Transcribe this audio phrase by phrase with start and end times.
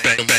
[0.00, 0.31] bang, bang.